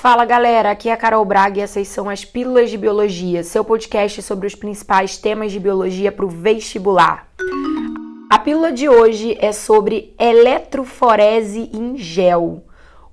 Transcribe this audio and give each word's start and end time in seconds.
Fala 0.00 0.24
galera, 0.24 0.70
aqui 0.70 0.88
é 0.88 0.92
a 0.92 0.96
Carol 0.96 1.24
Braga 1.24 1.58
e 1.58 1.60
essas 1.60 1.88
são 1.88 2.08
as 2.08 2.24
Pílulas 2.24 2.70
de 2.70 2.78
Biologia, 2.78 3.42
seu 3.42 3.64
podcast 3.64 4.22
sobre 4.22 4.46
os 4.46 4.54
principais 4.54 5.18
temas 5.18 5.50
de 5.50 5.58
biologia 5.58 6.12
para 6.12 6.24
o 6.24 6.28
vestibular. 6.28 7.26
A 8.30 8.38
pílula 8.38 8.70
de 8.70 8.88
hoje 8.88 9.36
é 9.40 9.50
sobre 9.50 10.14
eletroforese 10.16 11.68
em 11.74 11.96
gel, 11.96 12.62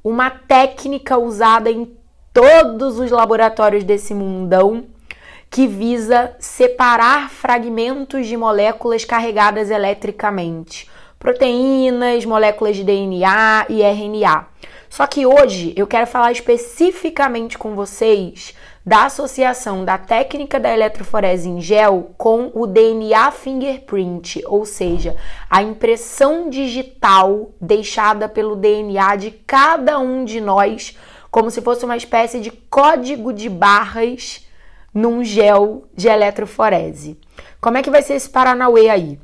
uma 0.04 0.29
técnica 0.29 1.18
usada 1.18 1.71
em 1.71 1.92
todos 2.32 3.00
os 3.00 3.10
laboratórios 3.10 3.83
desse 3.83 4.14
mundão 4.14 4.86
que 5.50 5.65
visa 5.65 6.36
separar 6.38 7.32
fragmentos 7.32 8.28
de 8.28 8.38
moléculas 8.38 9.04
carregadas 9.04 9.71
eletricamente, 9.71 10.88
proteínas, 11.18 12.24
moléculas 12.25 12.75
de 12.75 12.83
DNA 12.83 13.65
e 13.70 13.82
RNA. 13.82 14.46
Só 14.96 15.06
que 15.06 15.26
hoje 15.26 15.74
eu 15.76 15.86
quero 15.86 16.08
falar 16.08 16.32
especificamente 16.32 17.58
com 17.58 17.76
vocês 17.76 18.56
da 18.86 19.08
associação 19.08 19.84
da 19.84 19.98
técnica 19.98 20.58
da 20.58 20.74
eletroforese 20.74 21.50
em 21.50 21.60
gel 21.60 22.12
com 22.18 22.50
o 22.54 22.66
DNA 22.66 23.30
fingerprint, 23.32 24.42
ou 24.46 24.66
seja, 24.66 25.18
a 25.50 25.62
impressão 25.62 26.50
digital 26.50 27.52
deixada 27.60 28.30
pelo 28.30 28.56
DNA 28.56 29.18
de 29.18 29.32
cada 29.32 30.00
um 30.00 30.24
de 30.24 30.40
nós, 30.40 30.98
como 31.30 31.52
se 31.52 31.62
fosse 31.62 31.84
uma 31.84 31.98
espécie 31.98 32.40
de 32.40 32.50
código 32.50 33.34
de 33.34 33.50
barras 33.50 34.48
num 34.94 35.26
gel 35.26 35.90
de 35.94 36.08
eletroforese. 36.08 37.20
Como 37.59 37.78
é 37.78 37.84
que 37.84 37.92
vai 37.92 38.02
ser 38.02 38.14
esse 38.14 38.30
Paranauê 38.30 38.88
aí? 38.88 39.20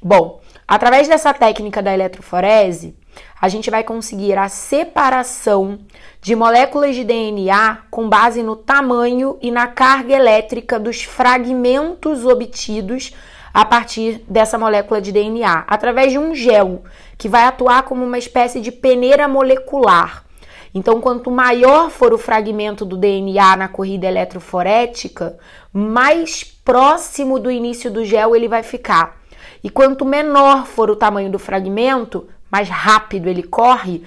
Bom, 0.00 0.40
através 0.68 1.08
dessa 1.08 1.34
técnica 1.34 1.82
da 1.82 1.92
eletroforese, 1.92 2.94
a 3.40 3.48
gente 3.48 3.70
vai 3.70 3.82
conseguir 3.82 4.36
a 4.36 4.48
separação 4.48 5.78
de 6.20 6.36
moléculas 6.36 6.94
de 6.94 7.04
DNA 7.04 7.78
com 7.90 8.08
base 8.08 8.42
no 8.42 8.54
tamanho 8.54 9.38
e 9.40 9.50
na 9.50 9.66
carga 9.66 10.14
elétrica 10.14 10.78
dos 10.78 11.02
fragmentos 11.02 12.26
obtidos 12.26 13.14
a 13.52 13.64
partir 13.64 14.22
dessa 14.28 14.58
molécula 14.58 15.00
de 15.00 15.10
DNA, 15.10 15.64
através 15.66 16.12
de 16.12 16.18
um 16.18 16.34
gel 16.34 16.82
que 17.18 17.28
vai 17.28 17.44
atuar 17.44 17.82
como 17.82 18.04
uma 18.04 18.18
espécie 18.18 18.60
de 18.60 18.70
peneira 18.70 19.26
molecular. 19.26 20.24
Então, 20.72 21.00
quanto 21.00 21.30
maior 21.30 21.90
for 21.90 22.12
o 22.12 22.18
fragmento 22.18 22.84
do 22.84 22.96
DNA 22.96 23.56
na 23.56 23.66
corrida 23.66 24.06
eletroforética, 24.06 25.36
mais 25.72 26.44
próximo 26.44 27.40
do 27.40 27.50
início 27.50 27.90
do 27.90 28.04
gel 28.04 28.36
ele 28.36 28.46
vai 28.46 28.62
ficar. 28.62 29.18
E 29.64 29.68
quanto 29.68 30.04
menor 30.04 30.66
for 30.66 30.88
o 30.88 30.96
tamanho 30.96 31.30
do 31.30 31.38
fragmento, 31.38 32.28
mais 32.50 32.68
rápido 32.68 33.28
ele 33.28 33.42
corre, 33.42 34.02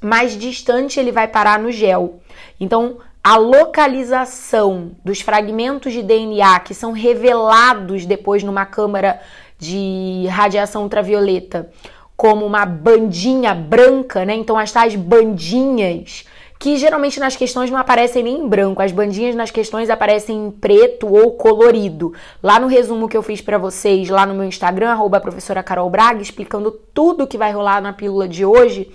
mais 0.00 0.38
distante 0.38 0.98
ele 0.98 1.12
vai 1.12 1.28
parar 1.28 1.58
no 1.58 1.70
gel. 1.70 2.20
Então, 2.58 2.98
a 3.22 3.36
localização 3.36 4.92
dos 5.04 5.20
fragmentos 5.20 5.92
de 5.92 6.02
DNA 6.02 6.60
que 6.60 6.74
são 6.74 6.92
revelados 6.92 8.04
depois 8.04 8.42
numa 8.42 8.66
câmara 8.66 9.20
de 9.58 10.26
radiação 10.28 10.82
ultravioleta 10.82 11.70
como 12.16 12.44
uma 12.44 12.64
bandinha 12.64 13.54
branca, 13.54 14.24
né? 14.24 14.34
Então, 14.34 14.56
as 14.58 14.70
tais 14.70 14.94
bandinhas 14.94 16.24
que 16.64 16.78
geralmente 16.78 17.20
nas 17.20 17.36
questões 17.36 17.70
não 17.70 17.76
aparecem 17.76 18.22
nem 18.22 18.38
em 18.38 18.48
branco, 18.48 18.80
as 18.80 18.90
bandinhas 18.90 19.34
nas 19.34 19.50
questões 19.50 19.90
aparecem 19.90 20.46
em 20.46 20.50
preto 20.50 21.06
ou 21.06 21.32
colorido. 21.32 22.14
Lá 22.42 22.58
no 22.58 22.68
resumo 22.68 23.06
que 23.06 23.14
eu 23.14 23.22
fiz 23.22 23.42
para 23.42 23.58
vocês, 23.58 24.08
lá 24.08 24.24
no 24.24 24.32
meu 24.32 24.44
Instagram, 24.44 24.88
arroba 24.88 25.20
professora 25.20 25.62
Carol 25.62 25.90
Braga, 25.90 26.22
explicando 26.22 26.70
tudo 26.70 27.26
que 27.26 27.36
vai 27.36 27.52
rolar 27.52 27.82
na 27.82 27.92
pílula 27.92 28.26
de 28.26 28.46
hoje, 28.46 28.90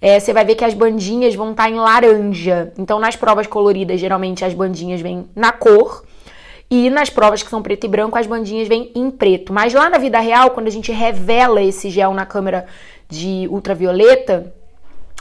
é, 0.00 0.18
você 0.18 0.32
vai 0.32 0.46
ver 0.46 0.54
que 0.54 0.64
as 0.64 0.72
bandinhas 0.72 1.34
vão 1.34 1.50
estar 1.50 1.64
tá 1.64 1.68
em 1.68 1.74
laranja. 1.74 2.72
Então, 2.78 2.98
nas 2.98 3.16
provas 3.16 3.46
coloridas, 3.46 4.00
geralmente 4.00 4.42
as 4.42 4.54
bandinhas 4.54 5.02
vêm 5.02 5.28
na 5.36 5.52
cor. 5.52 6.06
E 6.70 6.88
nas 6.88 7.10
provas 7.10 7.42
que 7.42 7.50
são 7.50 7.60
preto 7.60 7.84
e 7.84 7.88
branco, 7.88 8.16
as 8.16 8.26
bandinhas 8.26 8.66
vêm 8.66 8.90
em 8.94 9.10
preto. 9.10 9.52
Mas 9.52 9.74
lá 9.74 9.90
na 9.90 9.98
vida 9.98 10.18
real, 10.20 10.52
quando 10.52 10.68
a 10.68 10.72
gente 10.72 10.90
revela 10.90 11.60
esse 11.60 11.90
gel 11.90 12.14
na 12.14 12.24
câmera 12.24 12.64
de 13.10 13.46
ultravioleta, 13.50 14.54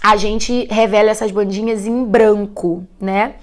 a 0.03 0.17
gente 0.17 0.67
revela 0.69 1.09
essas 1.09 1.31
bandinhas 1.31 1.87
em 1.87 2.03
branco, 2.03 2.85
né? 2.99 3.35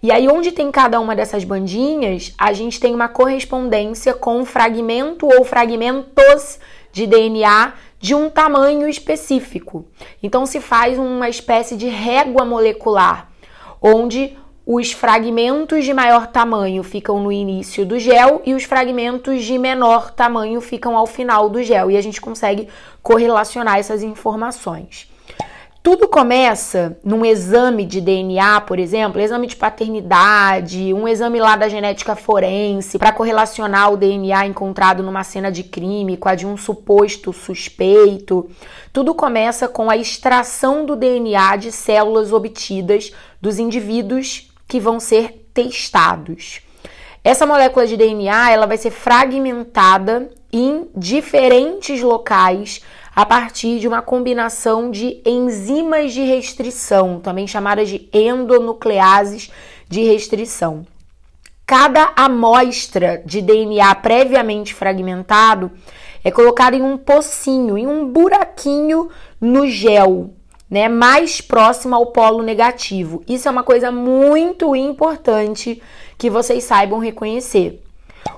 E 0.00 0.12
aí, 0.12 0.28
onde 0.28 0.52
tem 0.52 0.70
cada 0.70 1.00
uma 1.00 1.16
dessas 1.16 1.42
bandinhas, 1.42 2.32
a 2.38 2.52
gente 2.52 2.78
tem 2.78 2.94
uma 2.94 3.08
correspondência 3.08 4.14
com 4.14 4.38
um 4.38 4.44
fragmento 4.44 5.26
ou 5.26 5.44
fragmentos 5.44 6.60
de 6.92 7.04
DNA 7.04 7.72
de 7.98 8.14
um 8.14 8.30
tamanho 8.30 8.88
específico. 8.88 9.86
Então, 10.22 10.46
se 10.46 10.60
faz 10.60 10.96
uma 10.96 11.28
espécie 11.28 11.76
de 11.76 11.88
régua 11.88 12.44
molecular, 12.44 13.32
onde 13.82 14.38
os 14.64 14.92
fragmentos 14.92 15.84
de 15.84 15.92
maior 15.92 16.28
tamanho 16.28 16.84
ficam 16.84 17.18
no 17.20 17.32
início 17.32 17.84
do 17.84 17.98
gel 17.98 18.40
e 18.46 18.54
os 18.54 18.62
fragmentos 18.62 19.42
de 19.42 19.58
menor 19.58 20.12
tamanho 20.12 20.60
ficam 20.60 20.96
ao 20.96 21.08
final 21.08 21.48
do 21.48 21.60
gel. 21.60 21.90
E 21.90 21.96
a 21.96 22.00
gente 22.00 22.20
consegue 22.20 22.68
correlacionar 23.02 23.78
essas 23.78 24.04
informações. 24.04 25.08
Tudo 25.90 26.06
começa 26.06 26.98
num 27.02 27.24
exame 27.24 27.86
de 27.86 27.98
DNA, 27.98 28.60
por 28.60 28.78
exemplo, 28.78 29.22
exame 29.22 29.46
de 29.46 29.56
paternidade, 29.56 30.92
um 30.92 31.08
exame 31.08 31.40
lá 31.40 31.56
da 31.56 31.66
genética 31.66 32.14
forense, 32.14 32.98
para 32.98 33.10
correlacionar 33.10 33.90
o 33.90 33.96
DNA 33.96 34.48
encontrado 34.48 35.02
numa 35.02 35.24
cena 35.24 35.50
de 35.50 35.62
crime 35.62 36.18
com 36.18 36.28
a 36.28 36.34
de 36.34 36.46
um 36.46 36.58
suposto 36.58 37.32
suspeito. 37.32 38.50
Tudo 38.92 39.14
começa 39.14 39.66
com 39.66 39.88
a 39.88 39.96
extração 39.96 40.84
do 40.84 40.94
DNA 40.94 41.56
de 41.56 41.72
células 41.72 42.34
obtidas 42.34 43.10
dos 43.40 43.58
indivíduos 43.58 44.52
que 44.68 44.78
vão 44.78 45.00
ser 45.00 45.48
testados. 45.54 46.60
Essa 47.24 47.46
molécula 47.46 47.86
de 47.86 47.96
DNA 47.96 48.50
ela 48.50 48.66
vai 48.66 48.76
ser 48.76 48.90
fragmentada 48.90 50.28
em 50.52 50.86
diferentes 50.94 52.02
locais 52.02 52.82
a 53.18 53.26
partir 53.26 53.80
de 53.80 53.88
uma 53.88 54.00
combinação 54.00 54.92
de 54.92 55.20
enzimas 55.26 56.12
de 56.12 56.22
restrição, 56.22 57.18
também 57.18 57.48
chamadas 57.48 57.88
de 57.88 58.08
endonucleases 58.12 59.50
de 59.88 60.04
restrição. 60.04 60.86
Cada 61.66 62.12
amostra 62.14 63.20
de 63.26 63.42
DNA 63.42 63.92
previamente 63.96 64.72
fragmentado 64.72 65.72
é 66.22 66.30
colocada 66.30 66.76
em 66.76 66.82
um 66.82 66.96
pocinho, 66.96 67.76
em 67.76 67.88
um 67.88 68.06
buraquinho 68.06 69.08
no 69.40 69.66
gel, 69.66 70.30
né, 70.70 70.88
mais 70.88 71.40
próximo 71.40 71.96
ao 71.96 72.12
polo 72.12 72.40
negativo. 72.40 73.24
Isso 73.26 73.48
é 73.48 73.50
uma 73.50 73.64
coisa 73.64 73.90
muito 73.90 74.76
importante 74.76 75.82
que 76.16 76.30
vocês 76.30 76.62
saibam 76.62 77.00
reconhecer. 77.00 77.82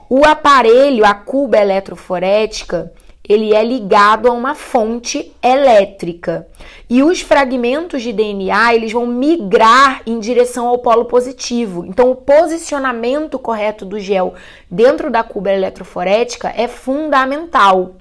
O 0.09 0.25
aparelho, 0.25 1.05
a 1.05 1.13
cuba 1.13 1.59
eletroforética, 1.59 2.91
ele 3.31 3.55
é 3.55 3.63
ligado 3.63 4.27
a 4.27 4.33
uma 4.33 4.57
fonte 4.57 5.33
elétrica. 5.41 6.49
E 6.89 7.01
os 7.01 7.21
fragmentos 7.21 8.03
de 8.03 8.13
DNA, 8.13 8.75
eles 8.75 8.91
vão 8.91 9.07
migrar 9.07 10.03
em 10.05 10.19
direção 10.19 10.67
ao 10.67 10.79
polo 10.79 11.05
positivo. 11.05 11.87
Então, 11.87 12.11
o 12.11 12.17
posicionamento 12.17 13.39
correto 13.39 13.85
do 13.87 14.01
gel 14.01 14.35
dentro 14.69 15.13
da 15.13 15.23
cuba 15.23 15.53
eletroforética 15.53 16.53
é 16.57 16.67
fundamental. 16.67 17.95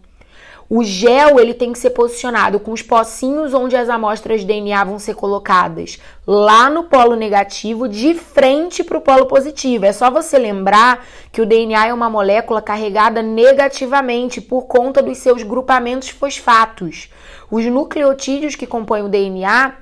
O 0.71 0.83
gel 0.83 1.39
ele 1.39 1.55
tem 1.55 1.73
que 1.73 1.79
ser 1.79 1.89
posicionado 1.89 2.59
com 2.59 2.71
os 2.71 2.83
pocinhos 2.83 3.55
onde 3.55 3.75
as 3.75 3.89
amostras 3.89 4.41
de 4.41 4.45
DNA 4.45 4.83
vão 4.83 4.99
ser 4.99 5.15
colocadas, 5.15 5.99
lá 6.27 6.69
no 6.69 6.83
polo 6.83 7.15
negativo, 7.15 7.89
de 7.89 8.13
frente 8.13 8.83
para 8.83 8.99
o 8.99 9.01
polo 9.01 9.25
positivo. 9.25 9.87
É 9.87 9.91
só 9.91 10.11
você 10.11 10.37
lembrar 10.37 11.03
que 11.31 11.41
o 11.41 11.45
DNA 11.45 11.87
é 11.87 11.93
uma 11.93 12.07
molécula 12.07 12.61
carregada 12.61 13.23
negativamente 13.23 14.39
por 14.39 14.67
conta 14.67 15.01
dos 15.01 15.17
seus 15.17 15.41
grupamentos 15.41 16.09
fosfatos. 16.09 17.09
Os 17.49 17.65
nucleotídeos 17.65 18.53
que 18.53 18.67
compõem 18.67 19.01
o 19.01 19.09
DNA 19.09 19.73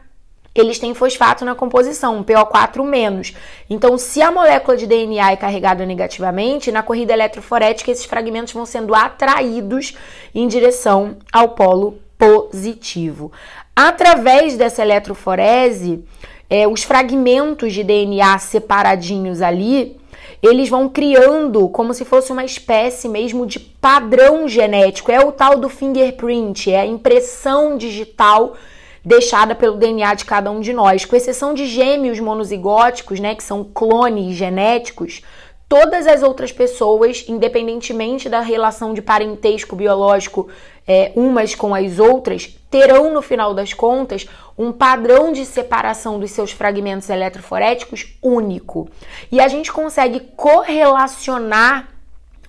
eles 0.60 0.80
têm 0.80 0.94
fosfato 0.94 1.46
na 1.46 1.56
composição, 1.56 2.18
um 2.18 2.24
PO4-. 2.24 3.36
Então, 3.70 3.98
se 3.98 4.22
a 4.22 4.32
molécula 4.32 4.78
de 4.78 4.88
DNA 4.88 5.32
é 5.32 5.36
carregada 5.36 5.86
negativamente, 5.86 6.72
na 6.72 6.84
corrida 6.84 7.14
eletroforética 7.14 7.92
esses 7.92 8.06
fragmentos 8.06 8.54
vão 8.54 8.66
sendo 8.66 8.96
atraídos 8.96 9.96
em 10.34 10.48
direção 10.48 11.18
ao 11.32 11.50
polo 11.50 12.00
positivo. 12.18 13.32
Através 13.76 14.58
dessa 14.58 14.82
eletroforese, 14.82 16.04
é, 16.50 16.68
os 16.68 16.84
fragmentos 16.84 17.74
de 17.74 17.84
DNA 17.84 18.38
separadinhos 18.40 19.42
ali, 19.42 19.98
eles 20.42 20.70
vão 20.70 20.88
criando 20.90 21.68
como 21.70 21.94
se 21.94 22.06
fosse 22.06 22.32
uma 22.32 22.46
espécie 22.46 23.08
mesmo 23.08 23.46
de 23.46 23.60
padrão 23.60 24.48
genético. 24.48 25.12
É 25.12 25.20
o 25.20 25.32
tal 25.32 25.58
do 25.58 25.70
fingerprint, 25.70 26.72
é 26.72 26.82
a 26.82 26.86
impressão 26.86 27.78
digital 27.78 28.56
deixada 29.08 29.56
pelo 29.56 29.78
DNA 29.78 30.16
de 30.16 30.26
cada 30.26 30.52
um 30.52 30.60
de 30.60 30.74
nós. 30.74 31.06
Com 31.06 31.16
exceção 31.16 31.54
de 31.54 31.66
gêmeos 31.66 32.20
monozigóticos, 32.20 33.22
né, 33.22 33.36
que 33.36 33.44
são 33.44 33.64
clones 33.64 34.36
genéticos, 34.36 35.22
todas 35.70 36.06
as 36.06 36.22
outras 36.22 36.52
pessoas, 36.52 37.24
independentemente 37.26 38.28
da 38.28 38.42
relação 38.42 38.94
de 38.94 39.02
parentesco 39.02 39.78
biológico 39.78 40.50
é, 40.86 41.14
umas 41.16 41.56
com 41.56 41.74
as 41.74 42.00
outras, 42.00 42.54
terão 42.70 43.14
no 43.14 43.22
final 43.22 43.54
das 43.54 43.74
contas 43.74 44.28
um 44.58 44.74
padrão 44.74 45.32
de 45.32 45.46
separação 45.46 46.20
dos 46.20 46.32
seus 46.32 46.52
fragmentos 46.52 47.10
eletroforéticos 47.10 48.18
único. 48.22 48.90
E 49.32 49.40
a 49.40 49.48
gente 49.48 49.72
consegue 49.72 50.20
correlacionar 50.36 51.97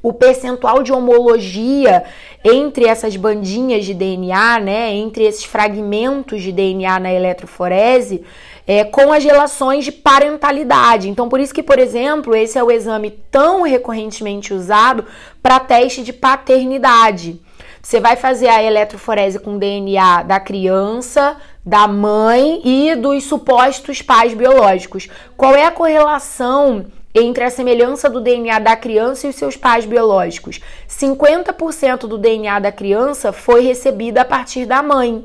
o 0.02 0.12
percentual 0.12 0.82
de 0.82 0.92
homologia 0.92 2.04
entre 2.44 2.86
essas 2.86 3.16
bandinhas 3.16 3.84
de 3.84 3.94
DNA, 3.94 4.60
né, 4.60 4.92
entre 4.92 5.24
esses 5.24 5.44
fragmentos 5.44 6.42
de 6.42 6.52
DNA 6.52 7.00
na 7.00 7.12
eletroforese, 7.12 8.24
é, 8.66 8.84
com 8.84 9.12
as 9.12 9.24
relações 9.24 9.84
de 9.84 9.92
parentalidade. 9.92 11.08
Então, 11.08 11.28
por 11.28 11.40
isso 11.40 11.54
que, 11.54 11.62
por 11.62 11.78
exemplo, 11.78 12.36
esse 12.36 12.58
é 12.58 12.62
o 12.62 12.70
exame 12.70 13.10
tão 13.30 13.62
recorrentemente 13.62 14.52
usado 14.52 15.04
para 15.42 15.58
teste 15.58 16.02
de 16.02 16.12
paternidade. 16.12 17.40
Você 17.82 18.00
vai 18.00 18.16
fazer 18.16 18.48
a 18.48 18.62
eletroforese 18.62 19.38
com 19.38 19.56
DNA 19.56 20.22
da 20.24 20.38
criança, 20.38 21.36
da 21.64 21.88
mãe 21.88 22.60
e 22.62 22.94
dos 22.96 23.24
supostos 23.24 24.02
pais 24.02 24.34
biológicos. 24.34 25.08
Qual 25.36 25.54
é 25.54 25.64
a 25.64 25.70
correlação 25.70 26.86
entre 27.14 27.44
a 27.44 27.50
semelhança 27.50 28.08
do 28.08 28.20
DNA 28.20 28.58
da 28.58 28.76
criança 28.76 29.26
e 29.26 29.30
os 29.30 29.36
seus 29.36 29.56
pais 29.56 29.84
biológicos? 29.84 30.60
50% 30.88 32.00
do 32.00 32.18
DNA 32.18 32.58
da 32.58 32.72
criança 32.72 33.32
foi 33.32 33.62
recebida 33.62 34.22
a 34.22 34.24
partir 34.24 34.66
da 34.66 34.82
mãe 34.82 35.24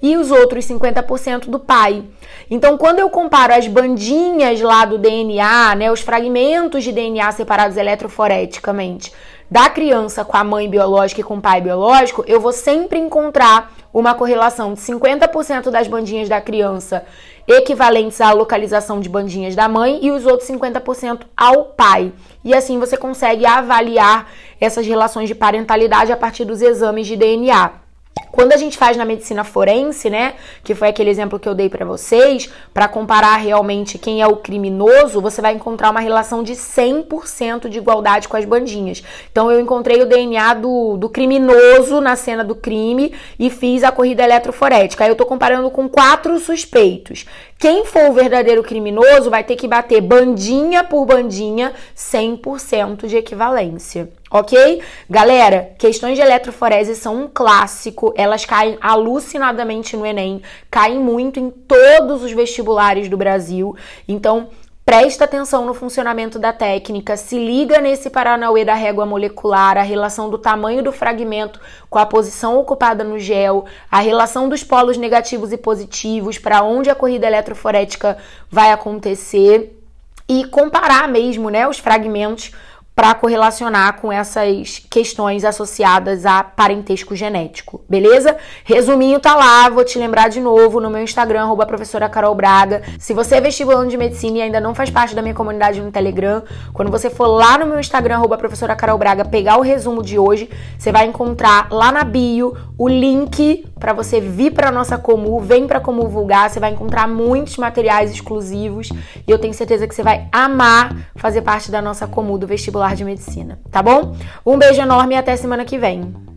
e 0.00 0.16
os 0.16 0.30
outros 0.30 0.64
50% 0.66 1.48
do 1.48 1.58
pai. 1.58 2.04
Então, 2.50 2.78
quando 2.78 3.00
eu 3.00 3.10
comparo 3.10 3.52
as 3.52 3.66
bandinhas 3.66 4.60
lá 4.60 4.84
do 4.84 4.96
DNA, 4.96 5.74
né, 5.74 5.92
os 5.92 6.00
fragmentos 6.00 6.84
de 6.84 6.92
DNA 6.92 7.30
separados 7.32 7.76
eletroforeticamente 7.76 9.12
da 9.50 9.70
criança 9.70 10.24
com 10.24 10.36
a 10.36 10.44
mãe 10.44 10.68
biológica 10.68 11.20
e 11.20 11.24
com 11.24 11.36
o 11.38 11.40
pai 11.40 11.60
biológico, 11.60 12.24
eu 12.26 12.40
vou 12.40 12.52
sempre 12.52 12.98
encontrar 12.98 13.72
uma 13.92 14.14
correlação 14.14 14.74
de 14.74 14.80
50% 14.80 15.70
das 15.70 15.88
bandinhas 15.88 16.28
da 16.28 16.40
criança 16.40 17.04
equivalentes 17.46 18.20
à 18.20 18.30
localização 18.32 19.00
de 19.00 19.08
bandinhas 19.08 19.56
da 19.56 19.66
mãe 19.66 19.98
e 20.02 20.10
os 20.10 20.26
outros 20.26 20.48
50% 20.48 21.22
ao 21.34 21.64
pai. 21.64 22.12
E 22.44 22.54
assim 22.54 22.78
você 22.78 22.96
consegue 22.96 23.46
avaliar 23.46 24.30
essas 24.60 24.86
relações 24.86 25.28
de 25.28 25.34
parentalidade 25.34 26.12
a 26.12 26.16
partir 26.16 26.44
dos 26.44 26.60
exames 26.60 27.06
de 27.06 27.16
DNA. 27.16 27.87
Quando 28.30 28.52
a 28.52 28.56
gente 28.56 28.76
faz 28.76 28.96
na 28.96 29.04
medicina 29.04 29.44
forense, 29.44 30.10
né, 30.10 30.34
que 30.62 30.74
foi 30.74 30.88
aquele 30.88 31.10
exemplo 31.10 31.38
que 31.38 31.48
eu 31.48 31.54
dei 31.54 31.68
para 31.68 31.84
vocês, 31.84 32.50
para 32.72 32.88
comparar 32.88 33.36
realmente 33.36 33.98
quem 33.98 34.22
é 34.22 34.26
o 34.26 34.36
criminoso, 34.36 35.20
você 35.20 35.40
vai 35.40 35.54
encontrar 35.54 35.90
uma 35.90 36.00
relação 36.00 36.42
de 36.42 36.52
100% 36.52 37.68
de 37.68 37.78
igualdade 37.78 38.28
com 38.28 38.36
as 38.36 38.44
bandinhas. 38.44 39.02
Então 39.30 39.50
eu 39.50 39.60
encontrei 39.60 40.00
o 40.02 40.06
DNA 40.06 40.54
do, 40.54 40.96
do 40.96 41.08
criminoso 41.08 42.00
na 42.00 42.16
cena 42.16 42.44
do 42.44 42.54
crime 42.54 43.14
e 43.38 43.50
fiz 43.50 43.82
a 43.82 43.92
corrida 43.92 44.22
eletroforética. 44.22 45.04
Aí 45.04 45.10
eu 45.10 45.16
tô 45.16 45.26
comparando 45.26 45.70
com 45.70 45.88
quatro 45.88 46.38
suspeitos. 46.38 47.26
Quem 47.58 47.84
for 47.84 48.10
o 48.10 48.12
verdadeiro 48.12 48.62
criminoso 48.62 49.30
vai 49.30 49.42
ter 49.42 49.56
que 49.56 49.66
bater 49.66 50.00
bandinha 50.00 50.84
por 50.84 51.04
bandinha 51.04 51.72
100% 51.96 53.06
de 53.06 53.16
equivalência. 53.16 54.08
Ok? 54.30 54.82
Galera, 55.08 55.74
questões 55.78 56.16
de 56.16 56.22
eletroforese 56.22 56.94
são 56.94 57.24
um 57.24 57.30
clássico, 57.32 58.12
elas 58.16 58.44
caem 58.44 58.76
alucinadamente 58.80 59.96
no 59.96 60.04
Enem, 60.04 60.42
caem 60.70 60.98
muito 60.98 61.40
em 61.40 61.50
todos 61.50 62.22
os 62.22 62.32
vestibulares 62.32 63.08
do 63.08 63.16
Brasil. 63.16 63.74
Então, 64.06 64.48
Presta 64.88 65.26
atenção 65.26 65.66
no 65.66 65.74
funcionamento 65.74 66.38
da 66.38 66.50
técnica, 66.50 67.14
se 67.14 67.38
liga 67.38 67.78
nesse 67.78 68.08
Paranauê 68.08 68.64
da 68.64 68.72
régua 68.72 69.04
molecular, 69.04 69.76
a 69.76 69.82
relação 69.82 70.30
do 70.30 70.38
tamanho 70.38 70.82
do 70.82 70.90
fragmento 70.90 71.60
com 71.90 71.98
a 71.98 72.06
posição 72.06 72.58
ocupada 72.58 73.04
no 73.04 73.18
gel, 73.18 73.66
a 73.90 74.00
relação 74.00 74.48
dos 74.48 74.64
polos 74.64 74.96
negativos 74.96 75.52
e 75.52 75.58
positivos, 75.58 76.38
para 76.38 76.62
onde 76.62 76.88
a 76.88 76.94
corrida 76.94 77.26
eletroforética 77.26 78.16
vai 78.50 78.72
acontecer 78.72 79.78
e 80.26 80.46
comparar 80.46 81.06
mesmo, 81.06 81.50
né, 81.50 81.68
os 81.68 81.78
fragmentos 81.78 82.52
para 82.98 83.14
correlacionar 83.14 84.00
com 84.00 84.10
essas 84.10 84.84
questões 84.90 85.44
associadas 85.44 86.26
a 86.26 86.42
parentesco 86.42 87.14
genético, 87.14 87.80
beleza? 87.88 88.36
Resuminho 88.64 89.20
tá 89.20 89.36
lá, 89.36 89.68
vou 89.68 89.84
te 89.84 90.00
lembrar 90.00 90.26
de 90.26 90.40
novo 90.40 90.80
no 90.80 90.90
meu 90.90 91.04
Instagram, 91.04 91.42
arroba 91.42 91.64
professora 91.64 92.08
Carol 92.08 92.34
Braga. 92.34 92.82
Se 92.98 93.14
você 93.14 93.36
é 93.36 93.40
vestibulando 93.40 93.88
de 93.88 93.96
medicina 93.96 94.38
e 94.38 94.42
ainda 94.42 94.58
não 94.58 94.74
faz 94.74 94.90
parte 94.90 95.14
da 95.14 95.22
minha 95.22 95.32
comunidade 95.32 95.80
no 95.80 95.92
Telegram, 95.92 96.42
quando 96.72 96.90
você 96.90 97.08
for 97.08 97.28
lá 97.28 97.56
no 97.56 97.66
meu 97.66 97.78
Instagram, 97.78 98.16
arroba 98.16 98.36
professora 98.36 98.74
Carol 98.74 98.98
Braga, 98.98 99.24
pegar 99.24 99.58
o 99.58 99.62
resumo 99.62 100.02
de 100.02 100.18
hoje, 100.18 100.50
você 100.76 100.90
vai 100.90 101.06
encontrar 101.06 101.68
lá 101.70 101.92
na 101.92 102.02
bio 102.02 102.56
o 102.76 102.88
link 102.88 103.64
para 103.78 103.92
você 103.92 104.20
vir 104.20 104.52
para 104.52 104.72
nossa 104.72 104.98
Comu, 104.98 105.38
vem 105.40 105.68
para 105.68 105.78
Comu 105.78 106.08
Vulgar, 106.08 106.50
você 106.50 106.58
vai 106.58 106.72
encontrar 106.72 107.06
muitos 107.06 107.58
materiais 107.58 108.10
exclusivos 108.10 108.88
e 109.24 109.30
eu 109.30 109.38
tenho 109.38 109.54
certeza 109.54 109.86
que 109.86 109.94
você 109.94 110.02
vai 110.02 110.26
amar 110.32 110.96
fazer 111.14 111.42
parte 111.42 111.70
da 111.70 111.80
nossa 111.80 112.08
Comu 112.08 112.36
do 112.36 112.46
vestibular 112.46 112.87
de 112.96 113.04
medicina, 113.04 113.58
tá 113.70 113.82
bom? 113.82 114.16
Um 114.44 114.58
beijo 114.58 114.80
enorme 114.80 115.14
e 115.14 115.18
até 115.18 115.36
semana 115.36 115.64
que 115.64 115.78
vem. 115.78 116.27